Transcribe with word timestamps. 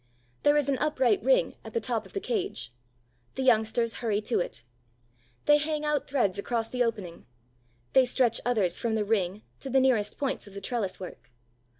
There 0.41 0.57
is 0.57 0.67
an 0.67 0.79
upright 0.79 1.21
ring 1.21 1.57
at 1.63 1.73
the 1.73 1.79
top 1.79 2.07
of 2.07 2.13
the 2.13 2.19
cage. 2.19 2.73
The 3.35 3.43
youngsters 3.43 3.97
hurry 3.97 4.19
to 4.23 4.39
it. 4.39 4.63
They 5.45 5.59
hang 5.59 5.85
out 5.85 6.07
threads 6.09 6.39
across 6.39 6.69
the 6.69 6.83
opening; 6.83 7.27
they 7.93 8.05
stretch 8.05 8.41
others 8.43 8.79
from 8.79 8.95
the 8.95 9.05
ring 9.05 9.43
to 9.59 9.69
the 9.69 9.79
nearest 9.79 10.17
points 10.17 10.47
of 10.47 10.55
the 10.55 10.61
trellis 10.61 10.99
work. 10.99 11.29